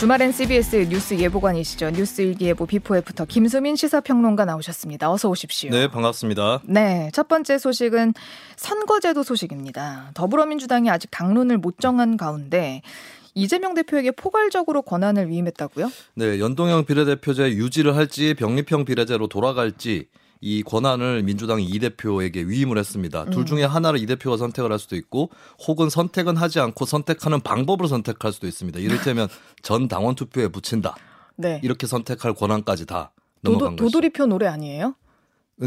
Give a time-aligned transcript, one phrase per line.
[0.00, 1.90] 주말엔 CBS 뉴스 예보관이시죠.
[1.90, 5.12] 뉴스 일기예보 before after 김수민 시사평론가 나오셨습니다.
[5.12, 5.70] 어서 오십시오.
[5.70, 6.62] 네, 반갑습니다.
[6.64, 8.14] 네, 첫 번째 소식은
[8.56, 10.12] 선거제도 소식입니다.
[10.14, 12.80] 더불어민주당이 아직 당론을 못 정한 가운데
[13.34, 15.92] 이재명 대표에게 포괄적으로 권한을 위임했다고요?
[16.14, 20.06] 네, 연동형 비례대표제 유지를 할지 병립형 비례제로 돌아갈지
[20.40, 23.26] 이 권한을 민주당이 이 대표에게 위임을 했습니다.
[23.26, 25.30] 둘 중에 하나를 이 대표가 선택을 할 수도 있고
[25.66, 28.78] 혹은 선택은 하지 않고 선택하는 방법을 선택할 수도 있습니다.
[28.80, 29.28] 이를테면
[29.62, 30.96] 전 당원 투표에 붙인다.
[31.36, 31.60] 네.
[31.62, 33.98] 이렇게 선택할 권한까지 다 넘어간 도도, 것이죠.
[33.98, 34.94] 도돌이표 노래 아니에요?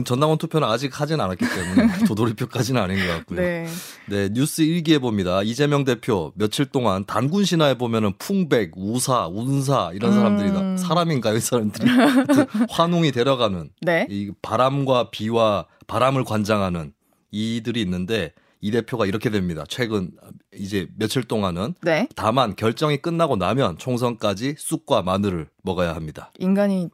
[0.06, 3.40] 전당원 투표는 아직 하진 않았기 때문에 도돌이표까지는 아닌 것 같고요.
[3.40, 3.68] 네.
[4.10, 4.30] 네.
[4.32, 5.44] 뉴스 일기에 봅니다.
[5.44, 10.54] 이재명 대표 며칠 동안 단군 신화에 보면은 풍백, 우사, 운사 이런 사람들이 음.
[10.54, 11.36] 나 사람인가요?
[11.36, 11.88] 이 사람들이
[12.70, 14.08] 환웅이 데려가는 네.
[14.10, 16.94] 이 바람과 비와 바람을 관장하는
[17.32, 19.66] 이들이 있는데 이 대표가 이렇게 됩니다.
[19.68, 20.12] 최근
[20.58, 22.08] 이제 며칠 동안은 네.
[22.16, 26.32] 다만 결정이 끝나고 나면 총선까지 쑥과 마늘을 먹어야 합니다.
[26.40, 26.90] 인간이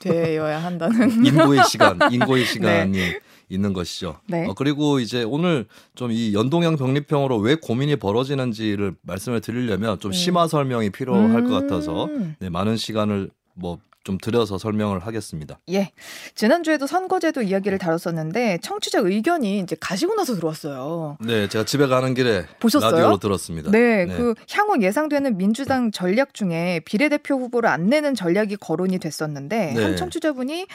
[0.00, 1.24] 되어야 한다는.
[1.24, 2.98] 인고의 시간, 인고의 시간이
[3.48, 4.20] 있는 것이죠.
[4.26, 4.46] 네.
[4.46, 10.12] 어, 그리고 이제 오늘 좀 이 연동형 병립형으로 왜 고민이 벌어지는지를 말씀을 드리려면 좀 음.
[10.12, 12.34] 심화 설명이 필요할 것 같아서 음.
[12.40, 15.58] 네, 많은 시간을 뭐 좀 들여서 설명을 하겠습니다.
[15.70, 15.90] 예.
[16.34, 21.18] 지난주에도 선거제도 이야기를 다뤘었는데 청취자 의견이 이제 가시고 나서 들어왔어요.
[21.20, 22.90] 네, 제가 집에 가는 길에 보셨어요?
[22.92, 23.70] 라디오로 들었습니다.
[23.70, 29.82] 네, 그 향후 예상되는 민주당 전략 중에 비례대표 후보를 안 내는 전략이 거론이 됐었는데 네.
[29.82, 30.66] 한 청취자분이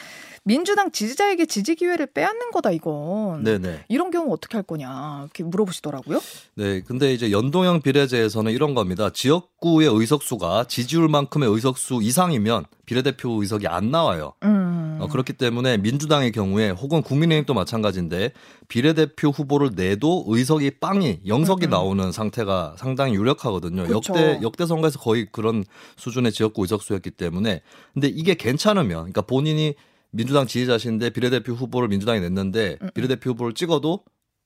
[0.44, 3.42] 민주당 지지자에게 지지 기회를 빼앗는 거다 이건.
[3.42, 3.80] 네, 네.
[3.88, 6.20] 이런 경우 어떻게 할 거냐 이렇게 물어보시더라고요.
[6.56, 9.10] 네, 근데 이제 연동형 비례제에서는 이런 겁니다.
[9.10, 14.32] 지역구의 의석수가 지지율만큼의 의석수 이상이면 비례대표 의석이 안 나와요.
[14.42, 14.98] 음.
[15.00, 18.32] 어, 그렇기 때문에 민주당의 경우에 혹은 국민의힘도 마찬가지인데
[18.68, 21.70] 비례대표 후보를 내도 의석이 빵이 영석이 음, 음.
[21.70, 23.84] 나오는 상태가 상당히 유력하거든요.
[23.84, 23.94] 그쵸.
[23.94, 25.64] 역대 역대 선거에서 거의 그런
[25.96, 27.60] 수준의 지역구 의석수였기 때문에
[27.92, 29.74] 근데 이게 괜찮으면 그러니까 본인이
[30.10, 32.90] 민주당 지지자신데 비례대표 후보를 민주당이 냈는데 음, 음.
[32.94, 34.00] 비례대표 후보를 찍어도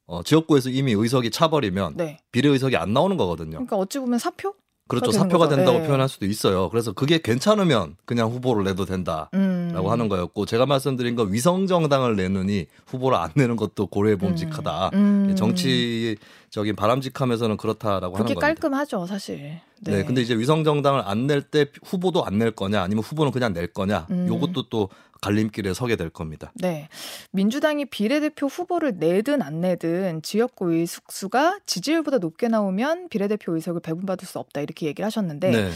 [0.07, 2.19] 어, 지역구에서 이미 의석이 차버리면 네.
[2.33, 3.51] 비례 의석이 안 나오는 거거든요.
[3.51, 4.55] 그러니까 어찌 보면 사표?
[4.89, 5.13] 그렇죠.
[5.13, 5.57] 사표가 거죠.
[5.57, 5.87] 된다고 네.
[5.87, 6.69] 표현할 수도 있어요.
[6.71, 9.29] 그래서 그게 괜찮으면 그냥 후보를 내도 된다.
[9.35, 9.71] 음.
[9.73, 14.91] 라고 하는 거였고 제가 말씀드린 건 위성 정당을 내느니 후보를 안 내는 것도 고려해 봄직하다.
[14.95, 15.35] 음.
[15.37, 18.41] 정치적인 바람직함에서는 그렇다라고 그게 하는 겁니다.
[18.41, 19.61] 깔끔하죠 사실.
[19.83, 20.05] 네.
[20.05, 23.67] 근데 이제 위성 정당을 안 낼 때 후보도 안 낼 거냐 아니면 후보는 그냥 낼
[23.69, 24.27] 거냐 음.
[24.29, 24.89] 요것도 또
[25.21, 26.53] 갈림길에 서게 될 겁니다.
[26.55, 26.89] 네.
[27.33, 34.39] 민주당이 비례대표 후보를 내든 안 내든 지역구 의석수가 지지율보다 높게 나오면 비례대표 의석을 배분받을 수
[34.39, 35.71] 없다 이렇게 얘기를 하셨는데 네.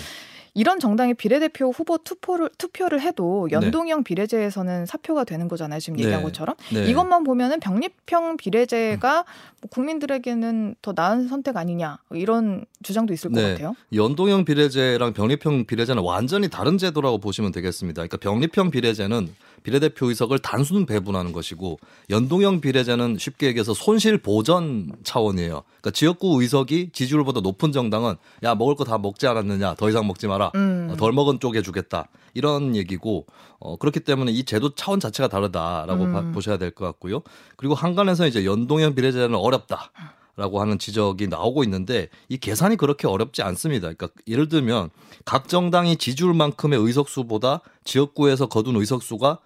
[0.55, 3.57] 이런 정당이 비례대표 후보 투표를 투표를 해도 네.
[3.57, 5.81] 연동형 비례제에서는 사표가 되는 거잖아요.
[5.81, 6.25] 지금 얘기한 네.
[6.25, 6.87] 것처럼 네.
[6.91, 9.25] 이것만 보면은 병립형 비례제가
[9.63, 13.53] 뭐 국민들에게는 더 나은 선택 아니냐 이런 주장도 있을 것 네.
[13.53, 13.75] 같아요.
[13.95, 18.03] 연동형 비례제랑 병립형 비례제는 완전히 다른 제도라고 보시면 되겠습니다.
[18.03, 19.29] 그러니까 병립형 비례제는
[19.63, 21.79] 비례대표 의석을 단순 배분하는 것이고
[22.11, 25.63] 연동형 비례제는 쉽게 얘기해서 손실 보전 차원이에요.
[25.81, 30.27] 그러니까 지역구 의석이 지지율보다 높은 정당은 야 먹을 거 다 먹지 않았느냐 더 이상 먹지
[30.27, 30.89] 마라 음.
[30.91, 33.27] 어, 덜 먹은 쪽에 주겠다 이런 얘기고
[33.61, 36.13] 어, 그렇기 때문에 이 제도 차원 자체가 다르다라고 음.
[36.13, 37.23] 봐- 보셔야 될 것 같고요.
[37.57, 39.93] 그리고 한간에서 이제 연동형 비례제는 어렵다.
[40.35, 43.93] 라고 하는 지적이 나오고 있는데 이 계산이 그렇게 어렵지 않습니다.
[43.93, 44.89] 그러니까 예를 들면
[45.27, 49.39] 각 정당이 지지율만큼의 의석수보다 지역구에서 거둔 의석수가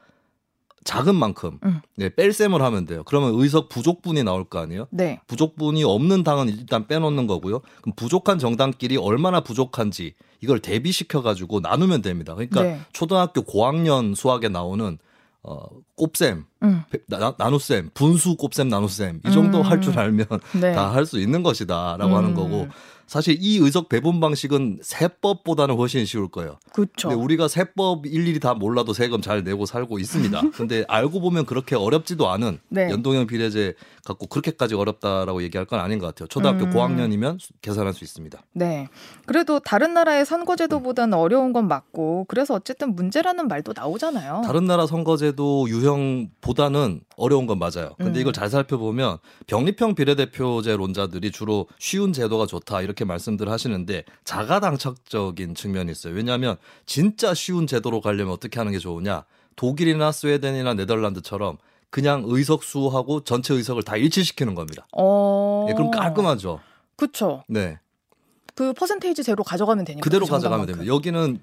[0.87, 1.81] 작은 만큼 음.
[1.97, 3.03] 네, 뺄셈을 하면 돼요.
[3.05, 4.87] 그러면 의석 부족분이 나올 거 아니에요?
[4.91, 5.21] 네.
[5.27, 7.61] 부족분이 없는 당은 일단 빼놓는 거고요.
[7.83, 12.35] 그럼 부족한 정당끼리 얼마나 부족한지 이걸 대비시켜 가지고 나누면 됩니다.
[12.35, 12.81] 그러니까 네.
[12.93, 14.99] 초등학교 고학년 수학에 나오는
[15.43, 15.67] 어
[15.97, 16.83] 곱셈, 음.
[17.07, 19.63] 나, 나눗셈, 분수 곱셈 나눗셈 이 정도 음.
[19.63, 20.27] 할줄 알면
[20.61, 20.73] 네.
[20.73, 22.35] 다할 수 있는 것이다라고 하는 음.
[22.35, 22.69] 거고
[23.07, 26.59] 사실 이 의석 배분 방식은 세법보다는 훨씬 쉬울 거예요.
[26.73, 27.09] 그렇죠.
[27.09, 30.43] 근데 우리가 세법 일일이 다 몰라도 세금 잘 내고 살고 있습니다.
[30.57, 32.91] 근데 알고 보면 그렇게 어렵지도 않은 네.
[32.91, 36.27] 연동형 비례제 갖고 그렇게까지 어렵다라고 얘기할 건 아닌 것 같아요.
[36.27, 36.71] 초등학교 음.
[36.73, 38.41] 고학년이면 수- 계산할 수 있습니다.
[38.55, 38.89] 네.
[39.25, 44.43] 그래도 다른 나라의 선거제도보다는 어려운 건 맞고 그래서 어쨌든 문제라는 말도 나오잖아요.
[44.45, 47.95] 다른 나라 선거제도 유형 보다는 어려운 건 맞아요.
[47.99, 48.21] 근데 음.
[48.21, 56.15] 이걸 잘 살펴보면 병립형 비례대표제론자들이 주로 쉬운 제도가 좋다 이렇게 말씀들 하시는데 자가당착적인 측면이 있어요.
[56.15, 56.57] 왜냐하면
[56.87, 59.25] 진짜 쉬운 제도로 가려면 어떻게 하는 게 좋으냐?
[59.57, 61.59] 독일이나 스웨덴이나 네덜란드처럼
[61.91, 64.87] 그냥 의석수하고 전체 의석을 다 일치시키는 겁니다.
[64.97, 65.67] 어.
[65.69, 66.61] 예, 그럼 깔끔하죠.
[66.95, 67.43] 그렇죠.
[67.49, 67.79] 네.
[68.55, 70.05] 그 퍼센테이지 제로 가져가면 되니까.
[70.05, 70.67] 그대로 그 가져가면.
[70.67, 70.87] 됩니다.
[70.87, 71.41] 여기는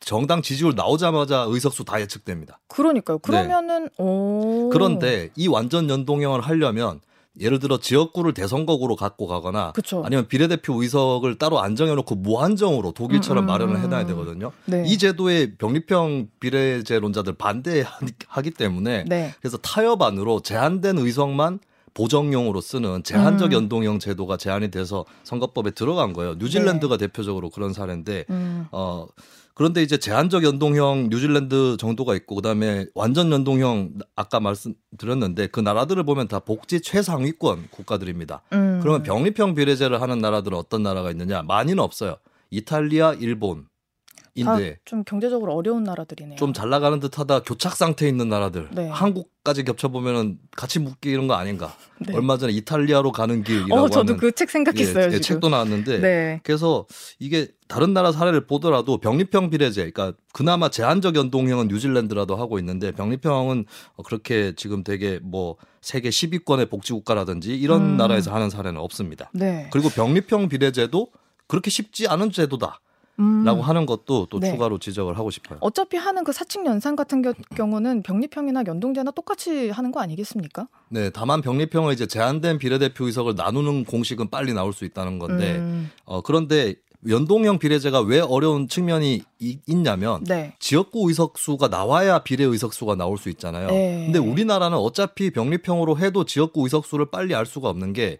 [0.00, 2.60] 정당 지지율 나오자마자 의석수 다 예측됩니다.
[2.68, 3.18] 그러니까요.
[3.18, 4.64] 그러면은 오.
[4.64, 4.68] 네.
[4.72, 7.00] 그런데 이 완전 연동형을 하려면
[7.40, 10.02] 예를 들어 지역구를 대선거구로 갖고 가거나 그쵸.
[10.04, 14.06] 아니면 비례대표 의석을 따로 안정해놓고 무한정으로 독일처럼 음, 음, 마련을 해놔야 음.
[14.08, 14.52] 되거든요.
[14.64, 14.84] 네.
[14.86, 19.34] 이 제도에 병립형 비례제론자들 반대하기 때문에 네.
[19.40, 21.60] 그래서 타협안으로 제한된 의석만
[21.94, 23.52] 보정용으로 쓰는 제한적 음.
[23.52, 26.34] 연동형 제도가 제한이 돼서 선거법에 들어간 거예요.
[26.34, 28.66] 뉴질랜드가 대표적으로 그런 사례인데 음.
[28.70, 29.06] 어
[29.58, 36.28] 그런데 이제 제한적 연동형 뉴질랜드 정도가 있고 그다음에 완전 연동형 아까 말씀드렸는데 그 나라들을 보면
[36.28, 38.42] 다 복지 최상위권 국가들입니다.
[38.52, 38.78] 음.
[38.80, 41.42] 그러면 병립형 비례제를 하는 나라들은 어떤 나라가 있느냐?
[41.42, 42.18] 많이는 없어요.
[42.50, 43.66] 이탈리아, 일본,
[44.36, 46.36] 다좀 경제적으로 어려운 나라들이네요.
[46.36, 48.88] 좀 잘 나가는 듯하다 교착 상태에 있는 나라들 네.
[48.88, 51.74] 한국까지 겹쳐 보면은 같이 묶이는 거 아닌가?
[52.06, 52.14] 네.
[52.14, 55.04] 얼마 전에 이탈리아로 가는 길이라고 어, 저도 그 책 생각했어요.
[55.04, 55.20] 예, 예, 지금.
[55.22, 56.40] 책도 나왔는데 네.
[56.44, 56.86] 그래서
[57.18, 63.66] 이게 다른 나라 사례를 보더라도 병립형 비례제, 그러니까 그나마 제한적 연동형은 뉴질랜드라도 하고 있는데 병립형은
[64.04, 67.96] 그렇게 지금 되게 뭐 세계 10위권의 복지국가라든지 이런 음.
[67.96, 69.30] 나라에서 하는 사례는 없습니다.
[69.34, 69.68] 네.
[69.72, 71.08] 그리고 병립형 비례제도
[71.46, 72.80] 그렇게 쉽지 않은 제도다
[73.18, 73.62] 라고 음.
[73.62, 74.50] 하는 것도 또 네.
[74.52, 75.58] 추가로 지적을 하고 싶어요.
[75.60, 80.68] 어차피 하는 그 사칙 연산 같은 겨- 경우는 병립형이나 연동제나 똑같이 하는 거 아니겠습니까?
[80.88, 85.90] 네, 다만 병립형은 이제 제한된 비례대표 의석을 나누는 공식은 빨리 나올 수 있다는 건데 음.
[86.04, 86.76] 어, 그런데
[87.08, 90.54] 연동형 비례제가 왜 어려운 측면이 이- 있냐면 네.
[90.60, 93.66] 지역구 의석수가 나와야 비례 의석수가 나올 수 있잖아요.
[93.68, 94.04] 네.
[94.12, 98.18] 근데 우리나라는 어차피 병립형으로 해도 지역구 의석수를 빨리 알 수가 없는 게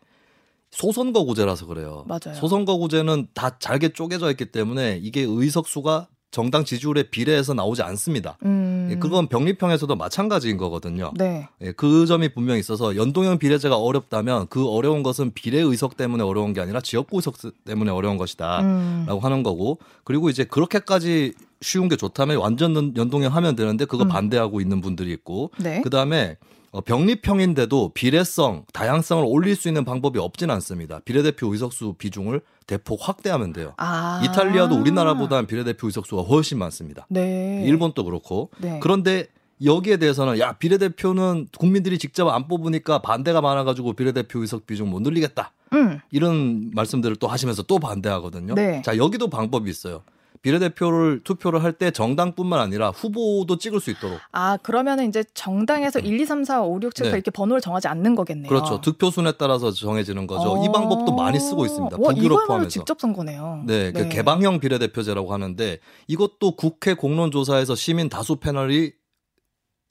[0.70, 2.04] 소선거구제라서 그래요.
[2.06, 2.34] 맞아요.
[2.38, 8.36] 소선거구제는 다 잘게 쪼개져 있기 때문에 이게 의석수가 정당 지지율에 비례해서 나오지 않습니다.
[8.44, 8.88] 음.
[8.90, 11.10] 예, 그건 병립형에서도 마찬가지인 거거든요.
[11.16, 11.48] 네.
[11.62, 16.52] 예, 그 점이 분명히 있어서 연동형 비례제가 어렵다면 그 어려운 것은 비례 의석 때문에 어려운
[16.52, 18.60] 게 아니라 지역구 의석 때문에 어려운 것이다.
[18.60, 19.04] 음.
[19.08, 21.32] 라고 하는 거고 그리고 이제 그렇게까지
[21.62, 24.08] 쉬운 게 좋다면 완전 연- 연동형 하면 되는데 그거 음.
[24.08, 25.80] 반대하고 있는 분들이 있고 네.
[25.80, 31.00] 그 다음에 어, 병립형인데도 비례성, 다양성을 올릴 수 있는 방법이 없진 않습니다.
[31.04, 33.74] 비례대표 의석수 비중을 대폭 확대하면 돼요.
[33.78, 34.20] 아.
[34.24, 37.06] 이탈리아도 우리나라보다는 비례대표 의석수가 훨씬 많습니다.
[37.08, 37.62] 네.
[37.66, 38.78] 일본도 그렇고 네.
[38.82, 39.26] 그런데
[39.64, 45.52] 여기에 대해서는 야 비례대표는 국민들이 직접 안 뽑으니까 반대가 많아가지고 비례대표 의석 비중 못 늘리겠다
[45.72, 46.00] 음.
[46.12, 48.54] 이런 말씀들을 또 하시면서 또 반대하거든요.
[48.54, 48.82] 네.
[48.82, 50.02] 자 여기도 방법이 있어요.
[50.42, 56.20] 비례대표를 투표를 할 때 정당뿐만 아니라 후보도 찍을 수 있도록 아, 그러면은 이제 정당에서 1,
[56.20, 57.16] 2, 3, 4, 5, 6, 7, 8 네.
[57.18, 58.48] 이렇게 번호를 정하지 않는 거겠네요.
[58.48, 58.80] 그렇죠.
[58.80, 60.52] 득표순에 따라서 정해지는 거죠.
[60.60, 60.64] 어.
[60.64, 61.96] 이 방법도 많이 쓰고 있습니다.
[62.00, 62.70] 와, 북유럽 포함해서.
[62.70, 63.62] 직접 선거네요.
[63.66, 68.92] 네, 그 개방형 비례대표제라고 하는데 이것도 국회 공론조사에서 시민 다수 패널이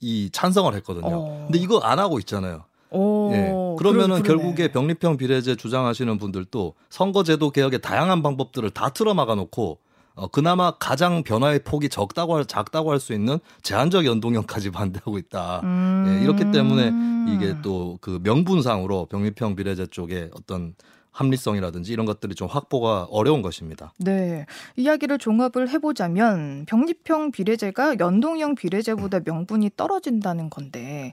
[0.00, 1.06] 이 찬성을 했거든요.
[1.06, 1.44] 어.
[1.46, 2.64] 근데 이거 안 하고 있잖아요.
[2.90, 3.52] 오, 예.
[3.78, 4.22] 그러면은.
[4.22, 9.78] 결국에 병립형 비례제 주장하시는 분들도 선거제도 개혁의 다양한 방법들을 다 틀어막아 놓고
[10.18, 15.60] 어, 그나마 가장 변화의 폭이 적다고 할, 작다고 할 수 있는 제한적 연동형까지 반대하고 있다.
[15.62, 16.04] 음.
[16.08, 16.92] 예, 이렇기 때문에
[17.34, 20.74] 이게 또 그 명분상으로 병립형 비례제 쪽에 어떤
[21.12, 23.92] 합리성이라든지 이런 것들이 좀 확보가 어려운 것입니다.
[23.98, 24.46] 네.
[24.76, 31.12] 이야기를 종합을 해보자면 병립형 비례제가 연동형 비례제보다 명분이 떨어진다는 건데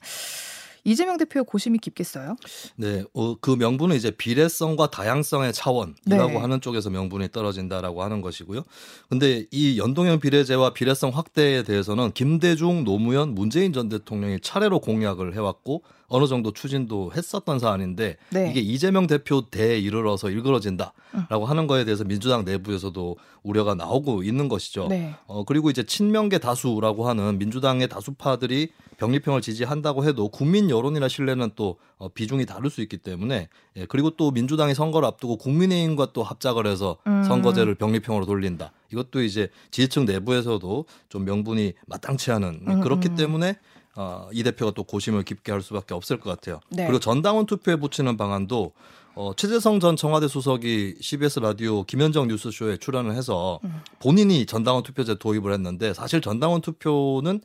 [0.85, 2.35] 이재명 대표의 고심이 깊겠어요?
[2.77, 6.37] 네, 어, 그 명분은 이제 비례성과 다양성의 차원이라고 네.
[6.37, 8.63] 하는 쪽에서 명분이 떨어진다라고 하는 것이고요.
[9.09, 15.83] 근데 이 연동형 비례제와 비례성 확대에 대해서는 김대중, 노무현, 문재인 전 대통령이 차례로 공약을 해왔고
[16.07, 18.49] 어느 정도 추진도 했었던 사안인데 네.
[18.49, 24.87] 이게 이재명 대표 대에 이르러서 일그러진다라고 하는 거에 대해서 민주당 내부에서도 우려가 나오고 있는 것이죠.
[24.87, 25.15] 네.
[25.27, 31.77] 어, 그리고 이제 친명계 다수라고 하는 민주당의 다수파들이 병립형을 지지한다고 해도 국민 여론이나 신뢰는 또
[31.97, 36.65] 어, 비중이 다를 수 있기 때문에 예, 그리고 또 민주당이 선거를 앞두고 국민의힘과 또 합작을
[36.65, 37.23] 해서 음.
[37.23, 38.71] 선거제를 병립형으로 돌린다.
[38.91, 43.15] 이것도 이제 지지층 내부에서도 좀 명분이 마땅치 않은 음, 그렇기 음.
[43.15, 43.55] 때문에
[43.95, 46.59] 어, 이 대표가 또 고심을 깊게 할 수밖에 없을 것 같아요.
[46.69, 46.85] 네.
[46.85, 48.73] 그리고 전당원 투표에 붙이는 방안도
[49.15, 53.81] 어, 최재성 전 청와대 수석이 CBS 라디오 김현정 뉴스쇼에 출연을 해서 음.
[53.99, 57.41] 본인이 전당원 투표제 도입을 했는데 사실 전당원 투표는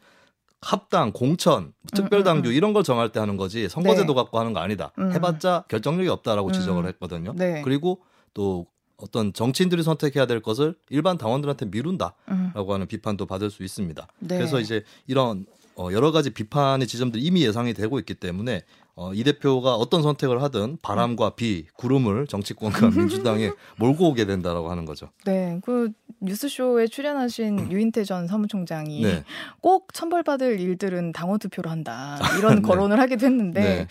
[0.61, 4.14] 합당, 공천, 특별당규 이런 걸 정할 때 하는 거지 선거제도 음, 네.
[4.14, 4.92] 갖고 하는 거 아니다.
[4.99, 5.12] 음.
[5.12, 6.52] 해봤자 결정력이 없다라고 음.
[6.52, 7.33] 지적을 했거든요.
[7.35, 7.62] 네.
[7.62, 8.02] 그리고
[8.35, 8.66] 또
[8.97, 12.71] 어떤 정치인들이 선택해야 될 것을 일반 당원들한테 미룬다라고 음.
[12.71, 14.07] 하는 비판도 받을 수 있습니다.
[14.19, 14.37] 네.
[14.37, 15.47] 그래서 이제 이런
[15.77, 18.62] 어, 여러 가지 비판의 지점들이 이미 예상이 되고 있기 때문에
[18.97, 24.85] 어, 이 대표가 어떤 선택을 하든 바람과 비, 구름을 정치권과 민주당에 몰고 오게 된다라고 하는
[24.85, 25.09] 거죠.
[25.25, 25.59] 네.
[25.65, 29.25] 그 뉴스쇼에 출연하신 유인태 전 사무총장이 네.
[29.62, 32.19] 꼭 천벌받을 일들은 당원 투표로 한다.
[32.39, 32.61] 이런 네.
[32.61, 33.87] 거론을 하기도 했는데 네.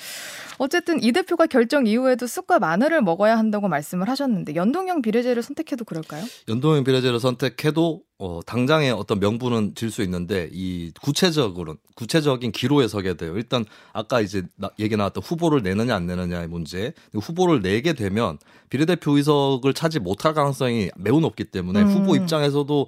[0.60, 6.24] 어쨌든 이 대표가 결정 이후에도 쑥과 마늘을 먹어야 한다고 말씀을 하셨는데 연동형 비례제를 선택해도 그럴까요?
[6.48, 13.16] 연동형 비례제를 선택해도 어, 당장의 어떤 명분은 질 수 있는데 이 구체적으로 구체적인 기로에 서게
[13.16, 13.36] 돼요.
[13.38, 16.94] 일단 아까 이제 나, 얘기 나왔던 후보를 내느냐 안 내느냐의 문제.
[17.14, 18.38] 후보를 내게 되면
[18.70, 21.88] 비례대표 의석을 차지 못할 가능성이 매우 높기 때문에 음.
[21.88, 22.88] 후보 입장에서도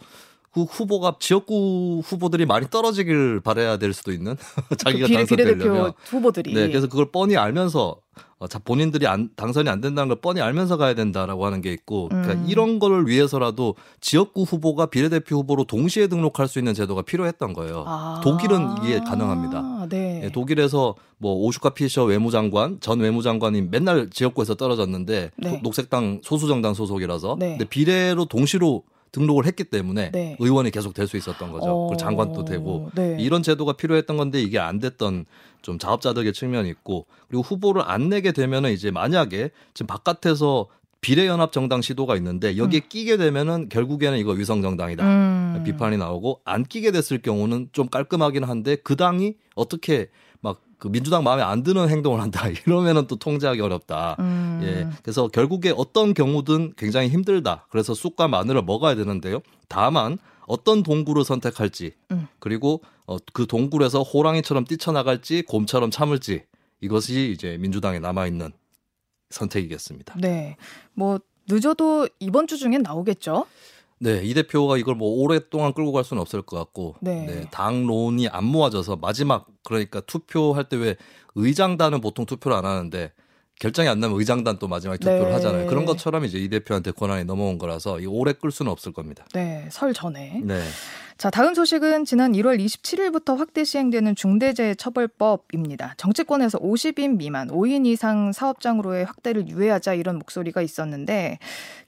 [0.53, 4.35] 그 후보가 지역구 후보들이 많이 떨어지길 바래야 될 수도 있는
[4.77, 7.95] 자기가 그 당선되려면 후보들이 네 그래서 그걸 뻔히 알면서
[8.37, 12.09] 어, 자 본인들이 안, 당선이 안 된다는 걸 뻔히 알면서 가야 된다라고 하는 게 있고
[12.09, 12.45] 그러니까 음.
[12.49, 17.83] 이런 거를 위해서라도 지역구 후보가 비례대표 후보로 동시에 등록할 수 있는 제도가 필요했던 거예요.
[17.87, 18.19] 아.
[18.23, 19.87] 독일은 이게 가능합니다.
[19.89, 20.21] 네.
[20.21, 25.59] 네, 독일에서 뭐 오슈카 피셔 외무장관 전 외무장관이 맨날 지역구에서 떨어졌는데 네.
[25.61, 27.49] 녹색당 소수정당 소속이라서 네.
[27.51, 30.37] 근데 비례로 동시로 등록을 했기 때문에 네.
[30.39, 31.87] 의원이 계속 될 수 있었던 거죠.
[31.87, 31.95] 어...
[31.97, 33.17] 장관도 되고 네.
[33.19, 35.25] 이런 제도가 필요했던 건데 이게 안 됐던
[35.61, 40.67] 좀 자업자득의 측면이 있고 그리고 후보를 안 내게 되면은 이제 만약에 지금 바깥에서
[41.01, 42.87] 비례연합 정당 시도가 있는데 여기에 음.
[42.87, 45.63] 끼게 되면은 결국에는 이거 위성 정당이다 음.
[45.65, 50.09] 비판이 나오고 안 끼게 됐을 경우는 좀 깔끔하긴 한데 그 당이 어떻게
[50.81, 54.15] 그 민주당 마음에 안 드는 행동을 한다 이러면은 또 통제하기 어렵다.
[54.19, 54.40] 음.
[54.67, 54.87] 예.
[55.01, 57.67] 그래서 결국에 어떤 경우든 굉장히 힘들다.
[57.69, 59.41] 그래서 쑥과 마늘을 먹어야 되는데요.
[59.67, 62.27] 다만 어떤 동굴을 선택할지 음.
[62.39, 66.43] 그리고 어, 그 동굴에서 호랑이처럼 뛰쳐나갈지 곰처럼 참을지
[66.81, 68.51] 이것이 이제 민주당에 남아 있는
[69.29, 70.15] 선택이겠습니다.
[70.19, 70.57] 네.
[70.93, 73.45] 뭐 늦어도 이번 주 중엔 나오겠죠?
[73.99, 77.25] 네, 이 대표가 이걸 뭐 오랫동안 끌고 갈 수는 없을 것 같고, 네.
[77.27, 80.95] 네 당론이 안 모아져서 마지막 그러니까 투표할 때 왜
[81.35, 83.11] 의장단은 보통 투표를 안 하는데
[83.61, 85.33] 결정이 안 나면 의장단 또 마지막에 투표를 네.
[85.33, 85.67] 하잖아요.
[85.67, 89.23] 그런 것처럼 이제 이 대표한테 권한이 넘어온 거라서 이 오래 끌 수는 없을 겁니다.
[89.35, 90.41] 네, 설 전에.
[90.43, 90.59] 네.
[91.21, 95.93] 자, 다음 소식은 지난 1월 27일부터 확대 시행되는 중대재해처벌법입니다.
[95.97, 101.37] 정치권에서 50인 미만, 5인 이상 사업장으로의 확대를 유예하자 이런 목소리가 있었는데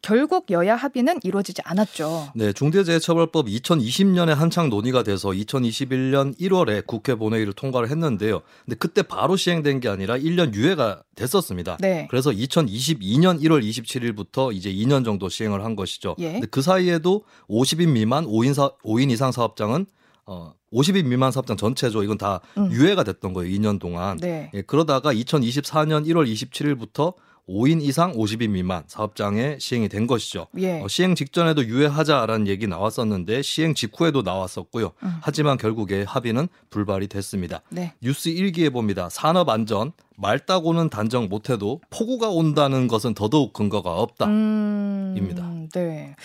[0.04, 2.34] 결국 여야 합의는 이루어지지 않았죠.
[2.36, 8.42] 네, 중대재해처벌법 2020년에 한창 논의가 돼서 2021년 1월에 국회 본회의를 통과를 했는데요.
[8.66, 11.78] 근데 그때 바로 시행된 게 아니라 1년 유예가 됐었습니다.
[11.80, 12.08] 네.
[12.10, 16.16] 그래서 2022년 1월 27일부터 이제 2년 정도 시행을 한 것이죠.
[16.20, 16.34] 예.
[16.34, 19.86] 근데 그 사이에도 50인 미만, 5인 사 5인 이상 사업장은
[20.26, 22.04] 어 50인 미만 사업장 전체죠.
[22.04, 22.72] 이건 다 음.
[22.72, 23.54] 유예가 됐던 거예요.
[23.56, 24.18] 2년 동안.
[24.18, 24.50] 네.
[24.54, 27.14] 예, 그러다가 2024년 1월 27일부터
[27.48, 30.48] 5인 이상 50인 미만 사업장에 시행이 된 것이죠.
[30.60, 30.80] 예.
[30.80, 34.92] 어, 시행 직전에도 유예하자라는 얘기 나왔었는데 시행 직후에도 나왔었고요.
[35.04, 35.18] 음.
[35.22, 37.62] 하지만 결국에 합의는 불발이 됐습니다.
[37.70, 37.94] 네.
[38.02, 39.10] 뉴스 일기에 봅니다.
[39.10, 44.26] 산업 안전 맑다고는 단정 못해도 폭우가 온다는 것은 더더욱 근거가 없다.
[44.28, 45.52] 음, 입니다.
[45.74, 46.16] 네.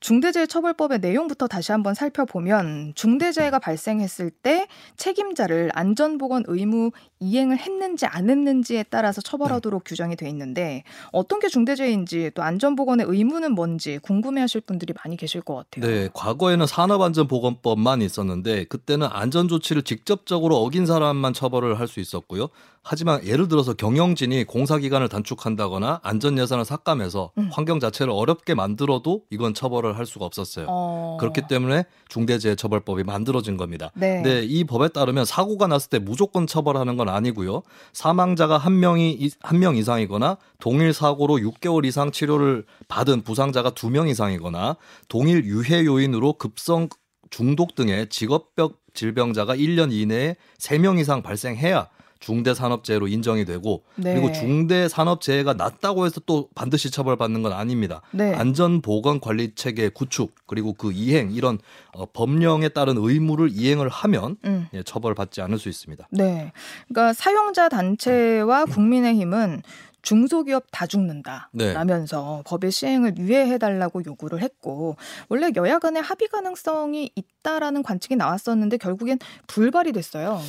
[0.00, 8.84] 중대재해처벌법의 내용부터 다시 한번 살펴보면 중대재해가 발생했을 때 책임자를 안전보건 의무 이행을 했는지 안 했는지에
[8.90, 9.88] 따라서 처벌하도록 네.
[9.88, 15.56] 규정이 돼 있는데 어떤 게 중대재해인지 또 안전보건의 의무는 뭔지 궁금해하실 분들이 많이 계실 것
[15.56, 15.90] 같아요.
[15.90, 22.48] 네, 과거에는 산업안전보건법만 있었는데 그때는 안전조치를 직접적으로 어긴 사람만 처벌을 할 수 있었고요.
[22.82, 27.50] 하지만 예를 들어서 경영진이 공사 기간을 단축한다거나 안전 예산을 삭감해서 음.
[27.52, 30.66] 환경 자체를 어렵게 만들어도 이건 처벌을 할 수가 없었어요.
[30.68, 31.16] 어.
[31.20, 33.90] 그렇기 때문에 중대재해처벌법이 만들어진 겁니다.
[33.94, 34.22] 네.
[34.22, 37.62] 근데 이 법에 따르면 사고가 났을 때 무조건 처벌하는 건 아니고요.
[37.92, 44.08] 사망자가 한 명이 한 명 이상이거나 동일 사고로 6개월 이상 치료를 받은 부상자가 두 명
[44.08, 44.76] 이상이거나
[45.08, 46.88] 동일 유해 요인으로 급성
[47.30, 51.88] 중독 등의 직업병 질병자가 1년 이내에 3명 이상 발생해야
[52.20, 54.14] 중대산업재해로 인정이 되고 네.
[54.14, 58.02] 그리고 중대산업재해가 낮다고 해서 또 반드시 처벌받는 건 아닙니다.
[58.10, 58.34] 네.
[58.34, 61.58] 안전보건관리체계 구축 그리고 그 이행 이런
[61.92, 64.68] 어, 법령에 따른 의무를 이행을 하면 음.
[64.74, 66.08] 예, 처벌받지 않을 수 있습니다.
[66.10, 66.52] 네,
[66.88, 69.62] 그러니까 사용자 단체와 국민의힘은
[70.02, 71.72] 중소기업 다 죽는다 네.
[71.72, 74.96] 라면서 법의 시행을 유예해달라고 요구를 했고
[75.28, 80.40] 원래 여야 간의 합의 가능성이 있다라는 관측이 나왔었는데 결국엔 불발이 됐어요.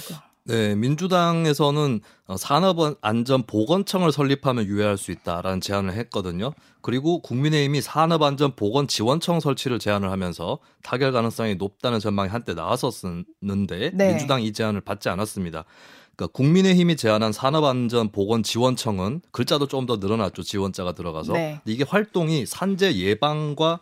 [0.50, 6.54] 네, 민주당에서는 어, 산업안전보건청을 설립하면 유예할 수 있다라는 제안을 했거든요.
[6.82, 14.08] 그리고 국민의힘이 산업안전보건지원청 설치를 제안을 하면서 타결 가능성이 높다는 전망이 한때 나왔었는데 네.
[14.10, 15.66] 민주당 이 제안을 받지 않았습니다.
[16.16, 20.44] 그러니까 국민의힘이 제안한 산업안전보건지원청은 글자도 좀 더 늘어났죠.
[20.44, 21.34] 지원자가 들어가서.
[21.34, 21.62] 네.
[21.66, 23.80] 이게 활동이 산재 예방과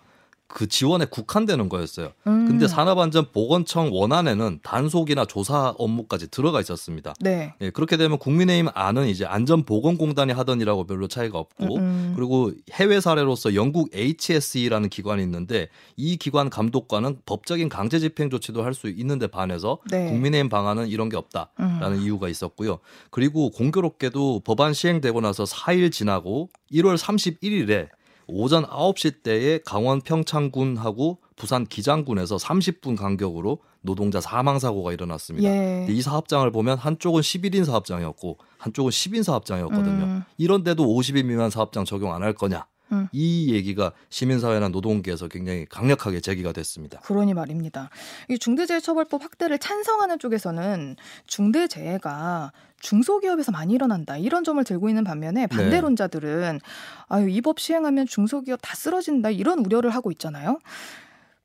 [0.47, 2.13] 그 지원에 국한되는 거였어요.
[2.27, 2.47] 음.
[2.47, 7.13] 근데 산업안전보건청 원안에는 단속이나 조사 업무까지 들어가 있었습니다.
[7.19, 7.53] 네.
[7.59, 12.13] 예, 그렇게 되면 국민의힘 안은 이제 안전보건공단이 하던 일하고 별로 차이가 없고 음, 음.
[12.15, 18.77] 그리고 해외 사례로서 영국 HSE라는 기관이 있는데 이 기관 감독관은 법적인 강제 집행 조치도 할
[18.77, 20.07] 수 있는데 반해서 네.
[20.09, 21.19] 국민의힘 방안은 이런 게 음.
[21.19, 22.77] 없다라는 이유가 있었고요.
[23.09, 27.89] 그리고 공교롭게도 법안 시행되고 나서 4일 지나고 1월 31일에
[28.27, 35.47] 오전 9시 때에 강원 평창군하고 부산 기장군에서 30분 간격으로 노동자 사망 사고가 일어났습니다.
[35.49, 35.87] 예.
[35.89, 40.03] 이 사업장을 보면 한쪽은 11인 사업장이었고 한쪽은 10인 사업장이었거든요.
[40.03, 40.23] 음.
[40.37, 42.65] 이런데도 50인 미만 사업장 적용 안 할 거냐?
[42.91, 43.07] 음.
[43.11, 46.99] 이 얘기가 시민사회나 노동계에서 굉장히 강력하게 제기가 됐습니다.
[47.01, 47.89] 그러니 말입니다.
[48.29, 56.59] 이 중대재해처벌법 확대를 찬성하는 쪽에서는 중대재해가 중소기업에서 많이 일어난다 이런 점을 들고 있는 반면에 반대론자들은
[57.07, 60.59] 아유 이 법 시행하면 중소기업 다 쓰러진다 이런 우려를 하고 있잖아요.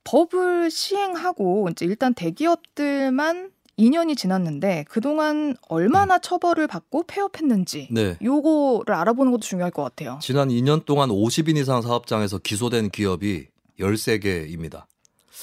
[0.03, 8.17] 법을 시행하고 이제 일단 대기업들만 2년이 지났는데 그동안 얼마나 처벌을 받고 폐업했는지 네.
[8.21, 10.19] 요거를 알아보는 것도 중요할 것 같아요.
[10.21, 13.47] 지난 2년 동안 50인 이상 사업장에서 기소된 기업이
[13.79, 14.83] 13개입니다.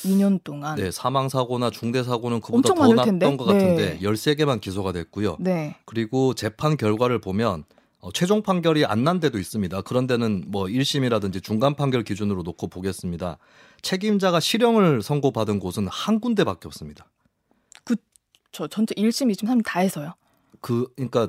[0.04, 0.76] 2년 동안.
[0.76, 3.36] 네, 사망 사고나 중대 사고는 그보다 엄청 더 났던?
[3.36, 4.00] 것 같은데 네.
[4.00, 5.36] 13개만 기소가 됐고요.
[5.40, 5.76] 네.
[5.84, 7.64] 그리고 재판 결과를 보면
[8.00, 9.82] 어, 최종 판결이 안 난 데도 있습니다.
[9.82, 13.36] 그런 데는 뭐 1심이라든지 중간 판결 기준으로 놓고 보겠습니다.
[13.82, 17.06] 책임자가 실형을 선고받은 곳은 한 군데밖에 없습니다.
[18.52, 20.14] 저 전체 1심, 2심, 3심 다 해서요.
[20.60, 21.28] 그 그러니까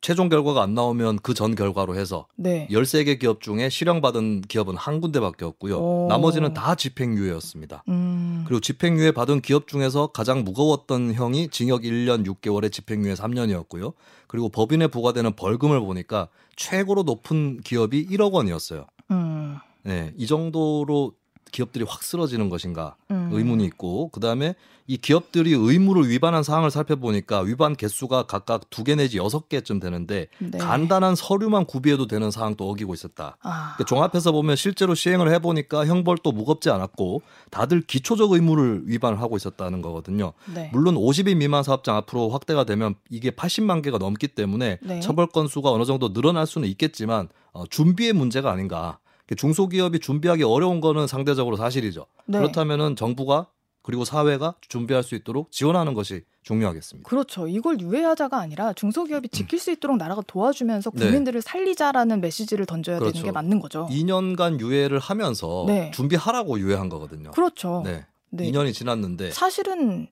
[0.00, 2.66] 최종 결과가 안 나오면 그 전 결과로 해서 네.
[2.72, 5.76] 13개 기업 중에 실형받은 기업은 한 군데밖에 없고요.
[5.78, 6.06] 오.
[6.08, 7.84] 나머지는 다 집행유예였습니다.
[7.88, 8.42] 음.
[8.46, 13.92] 그리고 집행유예 받은 기업 중에서 가장 무거웠던 형이 징역 1년 6개월에 집행유예 3년이었고요.
[14.26, 18.86] 그리고 법인에 부과되는 벌금을 보니까 최고로 높은 기업이 1억 원이었어요.
[19.12, 19.58] 음.
[19.84, 21.12] 네, 이 정도로
[21.52, 23.28] 기업들이 확 쓰러지는 것인가 음.
[23.32, 24.54] 의문이 있고 그다음에
[24.88, 30.26] 이 기업들이 의무를 위반한 사항을 살펴보니까 위반 개수가 각각 두 개 내지 여섯 개쯤 되는데
[30.40, 30.58] 네.
[30.58, 33.36] 간단한 서류만 구비해도 되는 사항도 어기고 있었다.
[33.42, 33.74] 아.
[33.76, 39.82] 그러니까 종합해서 보면 실제로 시행을 해보니까 형벌도 무겁지 않았고 다들 기초적 의무를 위반을 하고 있었다는
[39.82, 40.32] 거거든요.
[40.52, 40.68] 네.
[40.72, 44.98] 물론 50인 미만 사업장 앞으로 확대가 되면 이게 80만 개가 넘기 때문에 네.
[45.00, 48.98] 처벌 건수가 어느 정도 늘어날 수는 있겠지만 어, 준비의 문제가 아닌가.
[49.36, 52.06] 중소기업이 준비하기 어려운 거는 상대적으로 사실이죠.
[52.26, 52.38] 네.
[52.38, 53.46] 그렇다면은 정부가
[53.82, 57.08] 그리고 사회가 준비할 수 있도록 지원하는 것이 중요하겠습니다.
[57.08, 57.48] 그렇죠.
[57.48, 61.04] 이걸 유예하자가 아니라 중소기업이 지킬 수 있도록 나라가 도와주면서 네.
[61.04, 63.24] 국민들을 살리자라는 메시지를 던져야 되는 그렇죠.
[63.26, 63.88] 게 맞는 거죠.
[63.90, 65.90] 2년간 유예를 하면서 네.
[65.92, 67.32] 준비하라고 유예한 거거든요.
[67.32, 67.82] 그렇죠.
[67.84, 68.06] 네.
[68.30, 68.50] 네.
[68.50, 70.06] 2년이 지났는데 사실은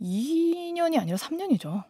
[0.00, 1.82] 2년이 아니라 3년이죠.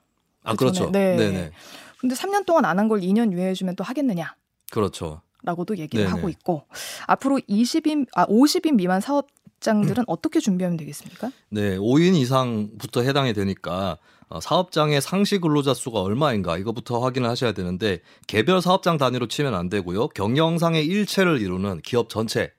[0.45, 0.57] 아 그.
[0.57, 0.91] 그렇죠.
[0.91, 1.17] 네.
[1.17, 1.51] 네, 네.
[1.99, 4.35] 근데 3년 동안 안 한 걸 2년 유예해 주면 또 하겠느냐?
[4.71, 5.21] 그렇죠.
[5.45, 6.17] 라고도 얘기를 네네.
[6.17, 6.65] 하고 있고
[7.07, 9.29] 앞으로 20인 아 50인 미만 사업
[9.61, 11.31] 장들은 어떻게 준비하면 되겠습니까?
[11.49, 18.01] 네, 5인 이상부터 해당이 되니까 어, 사업장의 상시 근로자 수가 얼마인가 이거부터 확인을 하셔야 되는데
[18.27, 20.09] 개별 사업장 단위로 치면 안 되고요.
[20.09, 22.53] 경영상의 일체를 이루는 기업 전체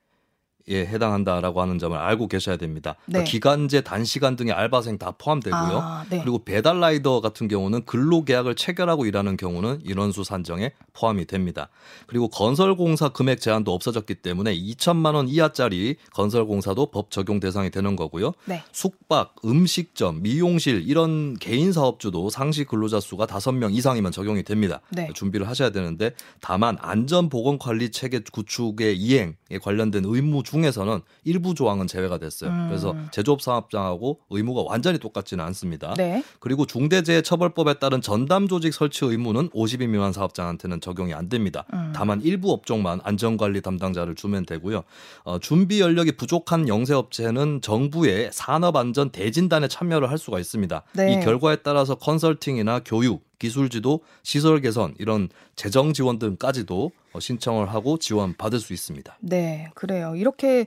[0.68, 2.96] 에 해당한다라고 하는 점을 알고 계셔야 됩니다.
[3.06, 3.32] 그러니까 네.
[3.32, 5.60] 기간제, 단시간 등의 알바생 다 포함되고요.
[5.60, 6.22] 아, 네.
[6.22, 11.70] 그리고 배달 라이더 같은 경우는 근로 계약을 체결하고 일하는 경우는 인원수 산정에 포함이 됩니다.
[12.08, 18.34] 그리고 건설공사 금액 제한도 없어졌기 때문에 2천만 원 이하짜리 건설공사도 법 적용 대상이 되는 거고요.
[18.46, 18.64] 네.
[18.72, 24.82] 숙박, 음식점, 미용실 이런 개인 사업주도 상시 근로자 수가 5명 이상이면 적용이 됩니다.
[24.90, 25.10] 네.
[25.14, 32.50] 준비를 하셔야 되는데 다만 안전보건관리 체계 구축의 이행에 관련된 의무 중에서는 일부 조항은 제외가 됐어요.
[32.50, 32.68] 음.
[32.68, 35.94] 그래서 제조업 사업장하고 의무가 완전히 똑같지는 않습니다.
[35.98, 36.24] 네.
[36.40, 41.66] 그리고 중대재해처벌법에 따른 전담 조직 설치 의무는 50인 미만 사업장한테는 적용이 안 됩니다.
[41.74, 41.92] 음.
[41.96, 44.84] 다만 일부 업종만 안전관리 담당자를 주면 되고요.
[45.24, 50.84] 어, 준비 연력이 부족한 영세업체는 정부의 산업안전 대진단에 참여를 할 수가 있습니다.
[50.94, 51.14] 네.
[51.14, 57.74] 이 결과에 따라서 컨설팅이나 교육, 기술 지도, 시설 개선 이런 재정 지원 등까지도 어, 신청을
[57.74, 59.18] 하고 지원 받을 수 있습니다.
[59.22, 60.16] 네, 그래요.
[60.16, 60.66] 이렇게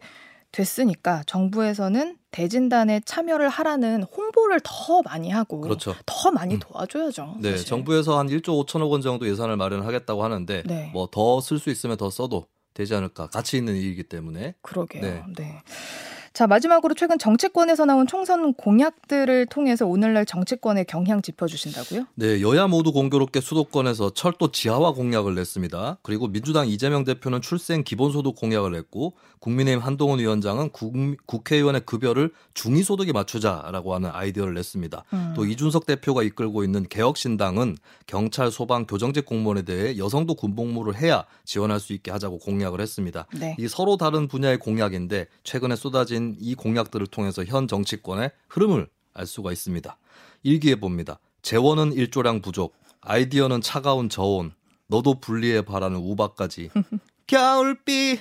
[0.53, 5.95] 됐으니까 정부에서는 대진단에 참여를 하라는 홍보를 더 많이 하고 그렇죠.
[6.07, 7.37] 더 많이 도와줘야죠.
[7.41, 7.67] 네, 사실.
[7.67, 10.91] 정부에서 한 1조 5천억 원 정도 예산을 마련하겠다고 하는데 네.
[10.93, 15.03] 뭐더 쓸 수 있으면 더 써도 되지 않을까 가치 있는 일이기 때문에 그러게요.
[15.03, 15.25] 네.
[15.37, 15.63] 네.
[16.39, 22.07] 자, 마지막으로 최근 정치권에서 나온 총선 공약들을 통해서 오늘날 정치권의 경향 짚어주신다고요?
[22.15, 25.99] 네, 여야 모두 공교롭게 수도권에서 철도 지하화 공약을 냈습니다.
[26.03, 30.95] 그리고 민주당 이재명 대표는 출생 기본소득 공약을 냈고 국민의힘 한동훈 위원장은 국,
[31.27, 35.05] 국회의원의 급여를 중위소득에 맞추자라고 하는 아이디어를 냈습니다.
[35.13, 35.33] 음.
[35.35, 41.81] 또 이준석 대표가 이끌고 있는 개혁신당은 경찰, 소방, 교정직 공무원에 대해 여성도 군복무를 해야 지원할
[41.81, 43.27] 수 있게 하자고 공약을 했습니다.
[43.41, 43.57] 네.
[43.59, 49.53] 이 서로 다른 분야의 공약인데 최근에 쏟아진 이 공약들을 통해서 현 정치권의 흐름을 알 수가
[49.53, 49.97] 있습니다.
[50.43, 51.19] 일기에 봅니다.
[51.43, 54.53] 재원은 일조량 부족, 아이디어는 차가운 저온,
[54.87, 56.71] 너도 분리해 바라는 우박까지
[57.29, 58.19] 겨울비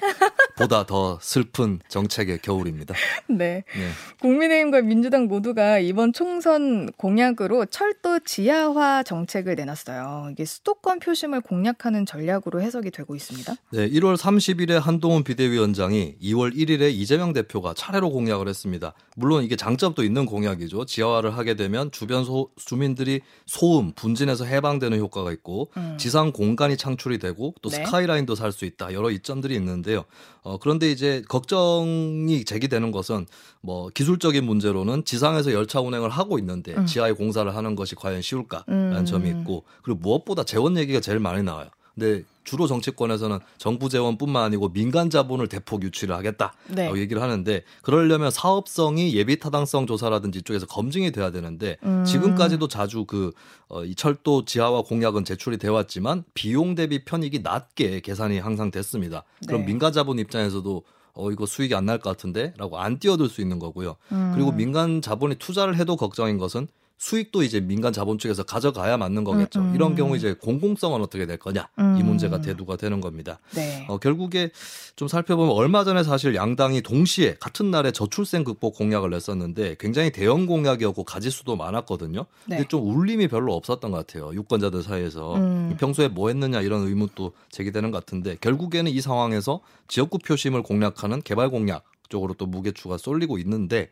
[0.58, 2.94] 보다 더 슬픈 정책의 겨울입니다.
[3.30, 3.64] 네.
[3.64, 3.90] 네.
[4.22, 10.30] 국민의힘과 민주당 모두가 이번 총선 공약으로 철도 지하화 정책을 내놨어요.
[10.34, 13.56] 이게 수도권 표심을 공략하는 전략으로 해석이 되고 있습니다.
[13.72, 18.94] 네, 1월 30일에 한동훈 비대위원장이 2월 1일에 이재명 대표가 차례로 공약을 했습니다.
[19.16, 20.84] 물론 이게 장점도 있는 공약이죠.
[20.86, 25.96] 지하화를 하게 되면 주변 소, 주민들이 소음, 분진에서 해방되는 효과가 있고 음.
[25.98, 27.78] 지상 공간이 창출이 되고 또 네.
[27.86, 28.92] 스카이라인도 살 수 있다.
[28.98, 30.04] 여러 이점들이 있는데요.
[30.42, 33.26] 어, 그런데 이제 걱정이 제기되는 것은
[33.62, 36.86] 뭐 기술적인 문제로는 지상에서 열차 운행을 하고 있는데 음.
[36.86, 39.06] 지하에 공사를 하는 것이 과연 쉬울까라는 음.
[39.06, 41.70] 점이 있고 그리고 무엇보다 재원 얘기가 제일 많이 나와요.
[41.98, 46.90] 근데 주로 정치권에서는 정부 재원뿐만 아니고 민간 자본을 대폭 유치를 하겠다 네.
[46.96, 52.06] 얘기를 하는데 그러려면 사업성이 예비 타당성 조사라든지 이쪽에서 검증이 돼야 되는데 음.
[52.06, 53.32] 지금까지도 자주 그
[53.68, 59.24] 어, 이 철도 지하화 공약은 제출이 되어 왔지만 비용 대비 편익이 낮게 계산이 항상 됐습니다.
[59.48, 59.68] 그럼 네.
[59.68, 60.84] 민간 자본 입장에서도
[61.16, 63.96] 어 이거 수익이 안 날 것 같은데라고 안 뛰어들 수 있는 거고요.
[64.12, 64.32] 음.
[64.36, 69.60] 그리고 민간 자본이 투자를 해도 걱정인 것은 수익도 이제 민간 자본 쪽에서 가져가야 맞는 거겠죠.
[69.60, 69.76] 음, 음.
[69.76, 71.96] 이런 경우 이제 공공성은 어떻게 될 거냐 음.
[71.98, 73.40] 이 문제가 대두가 되는 겁니다.
[73.54, 73.86] 네.
[73.88, 74.50] 어, 결국에
[74.96, 80.48] 좀 살펴보면 얼마 전에 사실 양당이 동시에 같은 날에 저출생 극복 공약을 냈었는데 굉장히 대형
[80.48, 82.26] 공약이었고 가지수도 많았거든요.
[82.46, 82.58] 네.
[82.58, 84.34] 근데 좀 울림이 별로 없었던 것 같아요.
[84.34, 85.78] 유권자들 사이에서 음.
[85.80, 91.50] 평소에 뭐 했느냐 이런 의문도 제기되는 것 같은데 결국에는 이 상황에서 지역구 표심을 공략하는 개발
[91.50, 93.90] 공약 쪽으로 또 무게추가 쏠리고 있는데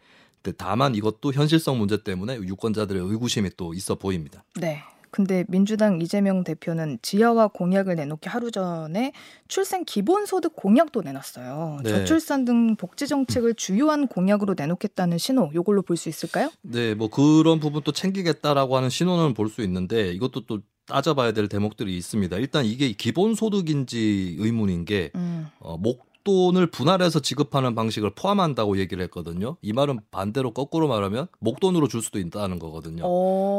[0.52, 4.44] 다만 이것도 현실성 문제 때문에 유권자들의 의구심이 또 있어 보입니다.
[4.60, 4.84] 네.
[5.12, 9.14] 근데 민주당 이재명 대표는 지하화 공약을 내놓기 하루 전에
[9.48, 11.80] 출생 기본소득 공약도 내놨어요.
[11.86, 11.90] 네.
[11.90, 16.52] 저출산 등 복지 정책을 주요한 공약으로 내놓겠다는 신호, 이걸로 볼 수 있을까요?
[16.64, 21.96] 네, 뭐 그런 부분도 챙기겠다라고 하는 신호는 볼 수 있는데 이것도 또 따져봐야 될 대목들이
[21.96, 22.36] 있습니다.
[22.38, 25.48] 일단 이게 기본소득인지 의문인 게 음.
[25.60, 29.58] 어, 목 목돈을 분할해서 지급하는 방식을 포함한다고 얘기를 했거든요.
[29.62, 33.04] 이 말은 반대로 거꾸로 말하면 목돈으로 줄 수도 있다는 거거든요.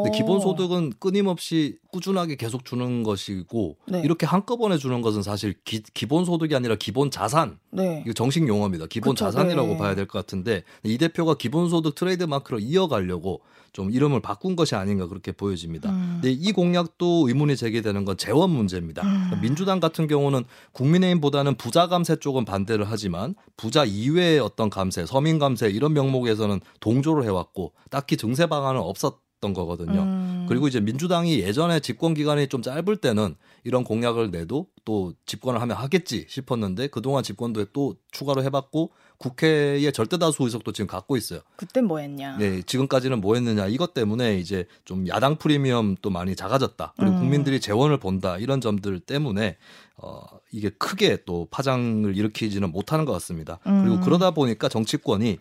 [0.02, 4.02] 근데 기본소득은 끊임없이 꾸준하게 계속 주는 것이고 네.
[4.04, 7.58] 이렇게 한꺼번에 주는 것은 사실 기, 본소득이 아니라 기본 자산.
[7.70, 8.02] 네.
[8.04, 8.86] 이거 정식 용어입니다.
[8.86, 9.78] 기본 그쵸, 자산이라고 네.
[9.78, 13.40] 봐야 될 것 같은데 이 대표가 기본소득 트레이드 마크로 이어가려고
[13.72, 15.90] 좀 이름을 바꾼 것이 아닌가 그렇게 보여집니다.
[15.90, 16.20] 음.
[16.22, 19.02] 근데 이 공약도 의문이 제기되는 건 재원 문제입니다.
[19.02, 19.40] 음.
[19.42, 25.38] 민주당 같은 경우는 국민의힘보다는 부자 감세 쪽은 반 대를 하지만 부자 이외의 어떤 감세, 서민
[25.38, 29.26] 감세 이런 명목에서는 동조를 해왔고 딱히 증세 방안은 없었.
[29.40, 30.00] 던 거거든요.
[30.00, 30.46] 음.
[30.48, 35.76] 그리고 이제 민주당이 예전에 집권 기간이 좀 짧을 때는 이런 공약을 내도 또 집권을 하면
[35.76, 41.40] 하겠지 싶었는데 그동안 집권도에 또 추가로 해봤고 국회의 절대 다수 의석도 지금 갖고 있어요.
[41.56, 42.36] 그때 뭐 했냐?
[42.38, 46.94] 네, 지금까지는 뭐 했느냐 이것 때문에 이제 좀 야당 프리미엄도 많이 작아졌다.
[46.96, 47.20] 그리고 음.
[47.20, 49.56] 국민들이 재원을 본다 이런 점들 때문에
[49.98, 50.22] 어
[50.56, 53.58] 이게 크게 또 파장을 일으키지는 못하는 것 같습니다.
[53.66, 53.84] 음.
[53.84, 55.38] 그리고 그러다 보니까 정치권이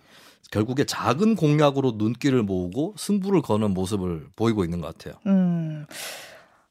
[0.51, 5.15] 결국에 작은 공약으로 눈길을 모으고 승부를 거는 모습을 보이고 있는 것 같아요.
[5.25, 5.85] 음.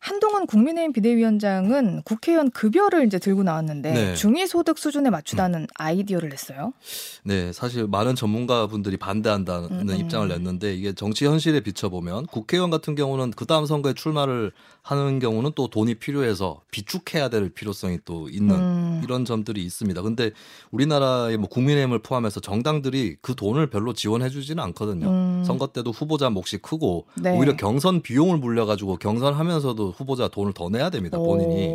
[0.04, 4.14] 한동훈 국민의힘 비대위원장은 국회의원 급여를 이제 들고 나왔는데 네.
[4.14, 5.66] 중위소득 수준에 맞추다는 음.
[5.76, 6.74] 아이디어를 냈어요.
[7.22, 9.96] 네, 사실 많은 전문가분들이 반대한다는 음, 음.
[9.96, 15.52] 입장을 냈는데 이게 정치 현실에 비춰보면 국회의원 같은 경우는 그 다음 선거에 출마를 하는 경우는
[15.54, 19.00] 또 돈이 필요해서 비축해야 될 필요성이 또 있는 음.
[19.02, 20.02] 이런 점들이 있습니다.
[20.02, 20.32] 근데
[20.70, 25.08] 우리나라의 뭐 국민의힘을 포함해서 정당들이 그 돈을 별로 지원해주지는 않거든요.
[25.08, 25.44] 음.
[25.46, 27.30] 선거 때도 후보자 몫이 크고 네.
[27.30, 31.18] 오히려 경선 비용을 물려가지고 경선하면서도 후보자 돈을 더 내야 됩니다.
[31.18, 31.68] 본인이.